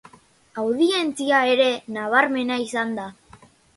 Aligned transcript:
Audientzia 0.61 1.41
ere 1.57 1.67
nabarmena 1.99 2.59
izan 2.65 2.97
da. 3.01 3.07